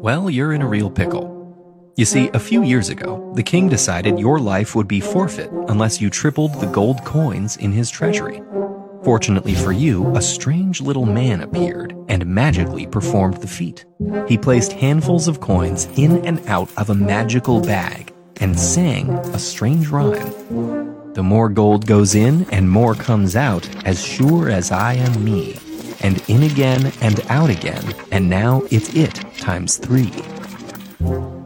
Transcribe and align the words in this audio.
Well, 0.00 0.30
you're 0.30 0.52
in 0.52 0.62
a 0.62 0.68
real 0.68 0.90
pickle. 0.90 1.92
You 1.96 2.04
see, 2.04 2.30
a 2.32 2.38
few 2.38 2.62
years 2.62 2.88
ago, 2.88 3.32
the 3.34 3.42
king 3.42 3.68
decided 3.68 4.16
your 4.16 4.38
life 4.38 4.76
would 4.76 4.86
be 4.86 5.00
forfeit 5.00 5.50
unless 5.66 6.00
you 6.00 6.08
tripled 6.08 6.54
the 6.60 6.68
gold 6.68 7.04
coins 7.04 7.56
in 7.56 7.72
his 7.72 7.90
treasury. 7.90 8.40
Fortunately 9.02 9.56
for 9.56 9.72
you, 9.72 10.06
a 10.14 10.22
strange 10.22 10.80
little 10.80 11.04
man 11.04 11.40
appeared 11.40 11.96
and 12.06 12.24
magically 12.26 12.86
performed 12.86 13.38
the 13.38 13.48
feat. 13.48 13.86
He 14.28 14.38
placed 14.38 14.70
handfuls 14.70 15.26
of 15.26 15.40
coins 15.40 15.88
in 15.96 16.24
and 16.24 16.46
out 16.46 16.70
of 16.76 16.90
a 16.90 16.94
magical 16.94 17.60
bag 17.60 18.14
and 18.36 18.56
sang 18.56 19.10
a 19.10 19.38
strange 19.40 19.88
rhyme. 19.88 21.12
The 21.14 21.24
more 21.24 21.48
gold 21.48 21.86
goes 21.86 22.14
in 22.14 22.46
and 22.52 22.70
more 22.70 22.94
comes 22.94 23.34
out, 23.34 23.68
as 23.84 24.00
sure 24.00 24.48
as 24.48 24.70
I 24.70 24.92
am 24.94 25.24
me. 25.24 25.58
And 26.00 26.22
in 26.28 26.42
again 26.42 26.92
and 27.00 27.20
out 27.28 27.50
again, 27.50 27.94
and 28.10 28.28
now 28.28 28.62
it's 28.70 28.94
it 28.94 29.14
times 29.38 29.76
three. 29.76 30.12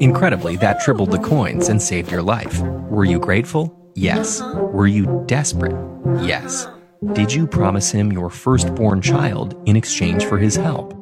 Incredibly, 0.00 0.56
that 0.56 0.80
tripled 0.80 1.10
the 1.10 1.18
coins 1.18 1.68
and 1.68 1.80
saved 1.80 2.10
your 2.10 2.22
life. 2.22 2.60
Were 2.60 3.04
you 3.04 3.18
grateful? 3.18 3.76
Yes. 3.94 4.40
Were 4.40 4.86
you 4.86 5.22
desperate? 5.26 5.76
Yes. 6.22 6.66
Did 7.12 7.32
you 7.32 7.46
promise 7.46 7.90
him 7.90 8.12
your 8.12 8.30
firstborn 8.30 9.02
child 9.02 9.60
in 9.66 9.76
exchange 9.76 10.24
for 10.24 10.38
his 10.38 10.56
help? 10.56 10.96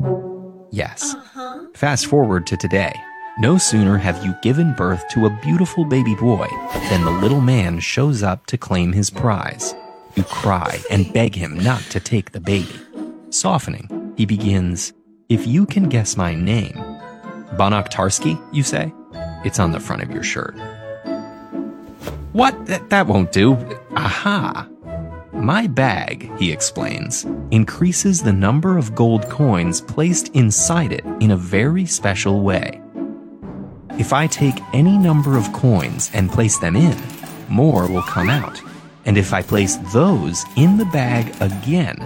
Yes. 0.70 1.14
Fast 1.74 2.06
forward 2.06 2.46
to 2.48 2.56
today. 2.56 2.92
No 3.38 3.56
sooner 3.56 3.98
have 3.98 4.24
you 4.24 4.34
given 4.42 4.74
birth 4.74 5.04
to 5.10 5.26
a 5.26 5.38
beautiful 5.42 5.84
baby 5.84 6.14
boy 6.16 6.48
than 6.88 7.04
the 7.04 7.10
little 7.10 7.40
man 7.40 7.78
shows 7.78 8.22
up 8.22 8.46
to 8.46 8.58
claim 8.58 8.92
his 8.92 9.10
prize. 9.10 9.74
You 10.16 10.24
cry 10.24 10.80
and 10.90 11.12
beg 11.12 11.36
him 11.36 11.56
not 11.58 11.82
to 11.90 12.00
take 12.00 12.32
the 12.32 12.40
baby. 12.40 12.77
Softening, 13.30 14.14
he 14.16 14.24
begins, 14.24 14.94
If 15.28 15.46
you 15.46 15.66
can 15.66 15.88
guess 15.88 16.16
my 16.16 16.34
name. 16.34 16.74
Banach 17.56 17.90
Tarski, 17.90 18.40
you 18.52 18.62
say? 18.62 18.92
It's 19.44 19.58
on 19.58 19.72
the 19.72 19.80
front 19.80 20.02
of 20.02 20.10
your 20.10 20.22
shirt. 20.22 20.54
What? 22.32 22.54
That 22.88 23.06
won't 23.06 23.32
do. 23.32 23.54
Aha! 23.96 24.68
My 25.32 25.66
bag, 25.66 26.30
he 26.38 26.50
explains, 26.50 27.26
increases 27.50 28.22
the 28.22 28.32
number 28.32 28.78
of 28.78 28.94
gold 28.94 29.28
coins 29.28 29.80
placed 29.80 30.28
inside 30.28 30.92
it 30.92 31.04
in 31.20 31.30
a 31.30 31.36
very 31.36 31.84
special 31.84 32.40
way. 32.40 32.80
If 33.98 34.12
I 34.12 34.26
take 34.26 34.58
any 34.72 34.96
number 34.96 35.36
of 35.36 35.52
coins 35.52 36.10
and 36.14 36.30
place 36.30 36.58
them 36.58 36.76
in, 36.76 36.96
more 37.48 37.88
will 37.88 38.02
come 38.02 38.30
out. 38.30 38.60
And 39.08 39.16
if 39.16 39.32
I 39.32 39.40
place 39.40 39.76
those 39.94 40.44
in 40.56 40.76
the 40.76 40.84
bag 40.84 41.34
again, 41.40 41.96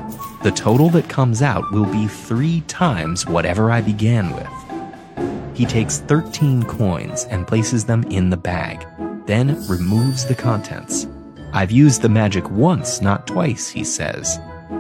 the 0.45 0.53
total 0.53 0.89
that 0.91 1.09
comes 1.09 1.43
out 1.43 1.69
will 1.73 1.85
be 1.87 2.07
three 2.07 2.61
times 2.69 3.27
whatever 3.27 3.73
I 3.73 3.81
began 3.81 4.33
with. 4.33 4.47
He 5.53 5.67
takes 5.67 5.99
13 5.99 6.63
coins 6.63 7.25
and 7.25 7.45
places 7.45 7.85
them 7.85 8.05
in 8.05 8.31
the 8.31 8.37
bag, 8.37 8.87
then 9.27 9.49
removes 9.67 10.27
the 10.27 10.37
contents. 10.37 11.09
I've 11.53 11.73
used 11.73 12.03
the 12.03 12.09
magic 12.09 12.49
once, 12.49 13.01
not 13.01 13.27
twice, 13.27 13.69
he 13.69 13.83
says. 13.83 14.39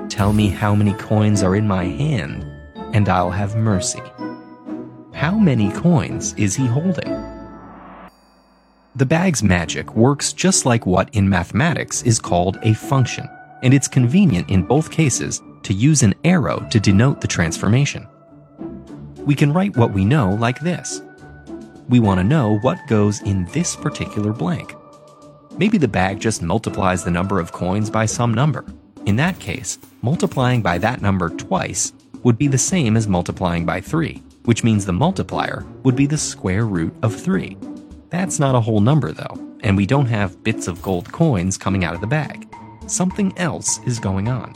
Tell 0.09 0.33
me 0.33 0.47
how 0.48 0.77
many 0.77 0.93
coins 0.93 1.43
are 1.43 1.56
in 1.56 1.67
my 1.67 1.87
hand, 1.87 2.47
and 2.95 3.09
I'll 3.09 3.33
have 3.33 3.56
mercy. 3.56 4.03
How 5.12 5.37
many 5.37 5.73
coins 5.73 6.34
is 6.34 6.55
he 6.55 6.67
holding? 6.67 7.11
The 8.94 9.06
bag's 9.06 9.42
magic 9.42 9.96
works 9.96 10.34
just 10.34 10.66
like 10.66 10.84
what 10.84 11.08
in 11.14 11.26
mathematics 11.26 12.02
is 12.02 12.18
called 12.18 12.58
a 12.62 12.74
function, 12.74 13.26
and 13.62 13.72
it's 13.72 13.88
convenient 13.88 14.50
in 14.50 14.64
both 14.64 14.90
cases 14.90 15.40
to 15.62 15.72
use 15.72 16.02
an 16.02 16.14
arrow 16.24 16.66
to 16.70 16.78
denote 16.78 17.22
the 17.22 17.26
transformation. 17.26 18.06
We 19.16 19.34
can 19.34 19.50
write 19.50 19.78
what 19.78 19.94
we 19.94 20.04
know 20.04 20.34
like 20.34 20.60
this. 20.60 21.00
We 21.88 22.00
want 22.00 22.20
to 22.20 22.24
know 22.24 22.58
what 22.58 22.86
goes 22.86 23.22
in 23.22 23.46
this 23.46 23.74
particular 23.74 24.30
blank. 24.30 24.74
Maybe 25.56 25.78
the 25.78 25.88
bag 25.88 26.20
just 26.20 26.42
multiplies 26.42 27.02
the 27.02 27.10
number 27.10 27.40
of 27.40 27.50
coins 27.50 27.88
by 27.88 28.04
some 28.04 28.34
number. 28.34 28.62
In 29.06 29.16
that 29.16 29.38
case, 29.38 29.78
multiplying 30.02 30.60
by 30.60 30.76
that 30.78 31.00
number 31.00 31.31
twice 31.31 31.94
would 32.25 32.36
be 32.36 32.47
the 32.47 32.58
same 32.58 32.98
as 32.98 33.08
multiplying 33.08 33.64
by 33.64 33.81
3, 33.81 34.22
which 34.44 34.64
means 34.64 34.84
the 34.84 34.92
multiplier 34.92 35.64
would 35.82 35.97
be 35.97 36.06
the 36.06 36.19
square 36.19 36.66
root 36.66 36.92
of 37.02 37.19
3. 37.19 37.56
That's 38.12 38.39
not 38.39 38.55
a 38.55 38.61
whole 38.61 38.81
number 38.81 39.11
though, 39.11 39.56
and 39.62 39.75
we 39.75 39.87
don't 39.87 40.05
have 40.05 40.45
bits 40.45 40.69
of 40.69 40.83
gold 40.83 41.11
coins 41.11 41.56
coming 41.56 41.83
out 41.83 41.95
of 41.95 42.03
the 42.03 42.06
bag. 42.06 42.47
Something 42.87 43.33
else 43.39 43.81
is 43.87 43.99
going 43.99 44.28
on. 44.28 44.53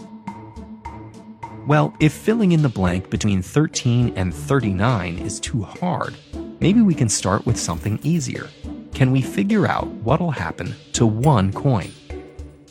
Well, 1.67 1.97
if 1.99 2.13
filling 2.13 2.53
in 2.53 2.61
the 2.61 2.69
blank 2.69 3.09
between 3.09 3.41
13 3.41 4.13
and 4.15 4.35
39 4.35 5.19
is 5.21 5.41
too 5.41 5.63
hard, 5.63 6.15
maybe 6.61 6.83
we 6.83 6.95
can 6.95 7.09
start 7.09 7.47
with 7.47 7.59
something 7.59 7.99
easier 8.03 8.51
can 8.93 9.11
we 9.13 9.21
figure 9.21 9.67
out 9.67 9.87
what'll 10.05 10.31
happen 10.31 10.75
to 10.95 11.07
one 11.07 11.53
coin? 11.53 11.93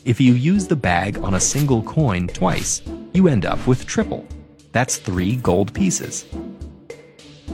If 0.04 0.20
you 0.20 0.34
use 0.34 0.66
the 0.66 0.74
bag 0.74 1.18
on 1.18 1.34
a 1.34 1.40
single 1.40 1.84
coin 1.84 2.26
twice, 2.26 2.82
you 3.12 3.28
end 3.28 3.46
up 3.46 3.64
with 3.64 3.86
triple. 3.86 4.26
That's 4.72 4.96
three 4.96 5.36
gold 5.36 5.72
pieces. 5.72 6.26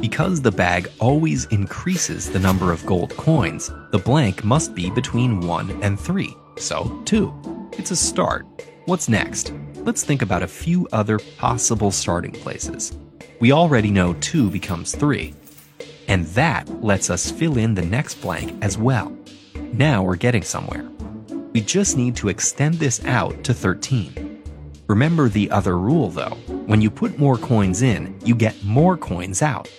Because 0.02 0.42
the 0.42 0.50
bag 0.50 0.90
always 0.98 1.44
increases 1.46 2.28
the 2.28 2.40
number 2.40 2.72
of 2.72 2.84
gold 2.84 3.16
coins, 3.16 3.70
the 3.92 4.00
blank 4.00 4.42
must 4.42 4.74
be 4.74 4.90
between 4.90 5.46
1 5.46 5.80
and 5.80 5.98
3, 5.98 6.34
so 6.58 7.00
2. 7.04 7.70
It's 7.78 7.92
a 7.92 7.96
start. 7.96 8.44
What's 8.86 9.08
next? 9.08 9.54
Let's 9.76 10.02
think 10.02 10.22
about 10.22 10.42
a 10.42 10.48
few 10.48 10.88
other 10.90 11.20
possible 11.38 11.92
starting 11.92 12.32
places. 12.32 12.96
We 13.38 13.52
already 13.52 13.92
know 13.92 14.14
2 14.14 14.50
becomes 14.50 14.92
3, 14.92 15.34
and 16.08 16.26
that 16.34 16.68
lets 16.82 17.08
us 17.08 17.30
fill 17.30 17.56
in 17.56 17.74
the 17.74 17.86
next 17.86 18.16
blank 18.16 18.58
as 18.60 18.76
well. 18.76 19.16
Now 19.72 20.02
we're 20.02 20.16
getting 20.16 20.42
somewhere. 20.42 20.84
We 21.52 21.60
just 21.60 21.96
need 21.96 22.16
to 22.16 22.28
extend 22.28 22.74
this 22.74 23.04
out 23.04 23.44
to 23.44 23.54
13. 23.54 24.42
Remember 24.88 25.28
the 25.28 25.48
other 25.52 25.78
rule 25.78 26.08
though. 26.08 26.36
When 26.66 26.82
you 26.82 26.90
put 26.90 27.20
more 27.20 27.38
coins 27.38 27.82
in, 27.82 28.18
you 28.24 28.34
get 28.34 28.64
more 28.64 28.96
coins 28.96 29.42
out. 29.42 29.70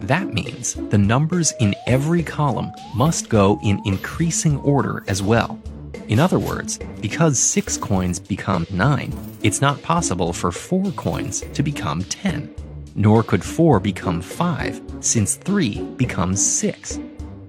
That 0.00 0.32
means 0.32 0.74
the 0.74 0.98
numbers 0.98 1.52
in 1.60 1.74
every 1.86 2.22
column 2.22 2.72
must 2.94 3.28
go 3.28 3.58
in 3.62 3.80
increasing 3.84 4.58
order 4.58 5.04
as 5.08 5.22
well. 5.22 5.60
In 6.08 6.18
other 6.18 6.38
words, 6.38 6.78
because 7.00 7.38
6 7.38 7.76
coins 7.78 8.18
become 8.18 8.66
9, 8.70 9.12
it's 9.42 9.60
not 9.60 9.82
possible 9.82 10.32
for 10.32 10.50
4 10.50 10.92
coins 10.92 11.44
to 11.52 11.62
become 11.62 12.02
10 12.04 12.54
nor 12.98 13.22
could 13.22 13.44
4 13.44 13.78
become 13.78 14.20
5, 14.20 14.82
since 15.00 15.36
3 15.36 15.82
becomes 15.96 16.44
6. 16.44 16.98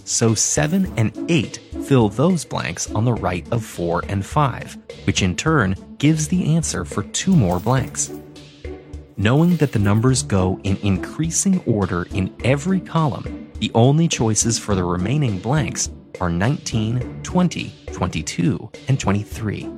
So 0.06 0.36
7 0.36 0.94
and 0.96 1.12
8 1.30 1.58
fill 1.84 2.10
those 2.10 2.46
blanks 2.46 2.90
on 2.92 3.04
the 3.04 3.14
right 3.14 3.46
of 3.52 3.66
4 3.66 4.06
and 4.08 4.24
5, 4.24 4.78
which 5.06 5.24
in 5.24 5.36
turn 5.36 5.76
gives 5.98 6.28
the 6.28 6.56
answer 6.56 6.86
for 6.86 7.04
two 7.04 7.36
more 7.36 7.60
blanks. 7.60 8.12
Knowing 9.20 9.58
that 9.58 9.74
the 9.74 9.80
numbers 9.80 10.24
go 10.24 10.58
in 10.64 10.78
increasing 10.78 11.62
order 11.66 12.08
in 12.14 12.34
every 12.46 12.80
column, 12.80 13.52
the 13.60 13.70
only 13.76 14.08
choices 14.08 14.58
for 14.58 14.76
the 14.76 14.84
remaining 14.86 15.38
blanks 15.40 15.90
are 16.22 16.30
19, 16.30 17.22
20, 17.22 17.76
22, 17.92 18.72
and 18.88 18.98
23. 18.98 19.70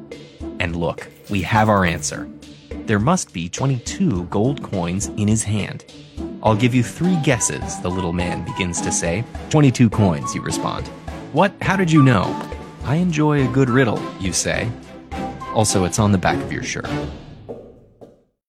And 0.59 0.75
look, 0.75 1.07
we 1.31 1.41
have 1.41 1.69
our 1.69 1.85
answer. 1.85 2.29
There 2.85 2.99
must 2.99 3.33
be 3.33 3.49
22 3.49 4.25
gold 4.25 4.61
coins 4.61 5.07
in 5.07 5.27
his 5.27 5.43
hand. 5.43 5.85
I'll 6.43 6.55
give 6.55 6.75
you 6.75 6.83
three 6.83 7.17
guesses, 7.23 7.79
the 7.79 7.89
little 7.89 8.13
man 8.13 8.45
begins 8.45 8.79
to 8.81 8.91
say. 8.91 9.23
22 9.49 9.89
coins, 9.89 10.35
you 10.35 10.43
respond. 10.43 10.85
What? 11.33 11.51
How 11.63 11.75
did 11.75 11.91
you 11.91 12.03
know? 12.03 12.39
I 12.83 12.97
enjoy 12.97 13.43
a 13.43 13.51
good 13.51 13.71
riddle, 13.71 13.99
you 14.19 14.33
say. 14.33 14.71
Also, 15.55 15.83
it's 15.83 15.97
on 15.97 16.11
the 16.11 16.19
back 16.19 16.37
of 16.43 16.53
your 16.53 16.61
shirt. 16.61 16.85